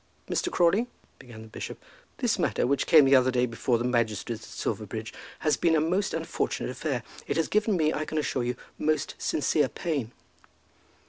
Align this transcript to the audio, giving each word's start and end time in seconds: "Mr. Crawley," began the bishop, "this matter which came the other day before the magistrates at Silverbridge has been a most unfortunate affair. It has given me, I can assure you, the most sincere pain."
"Mr. 0.27 0.51
Crawley," 0.51 0.87
began 1.19 1.43
the 1.43 1.47
bishop, 1.47 1.79
"this 2.17 2.39
matter 2.39 2.65
which 2.65 2.87
came 2.87 3.05
the 3.05 3.15
other 3.15 3.29
day 3.29 3.45
before 3.45 3.77
the 3.77 3.83
magistrates 3.83 4.41
at 4.41 4.49
Silverbridge 4.49 5.13
has 5.41 5.57
been 5.57 5.75
a 5.75 5.79
most 5.79 6.15
unfortunate 6.15 6.71
affair. 6.71 7.03
It 7.27 7.37
has 7.37 7.47
given 7.47 7.77
me, 7.77 7.93
I 7.93 8.05
can 8.05 8.17
assure 8.17 8.43
you, 8.43 8.55
the 8.79 8.85
most 8.85 9.13
sincere 9.19 9.69
pain." 9.69 10.11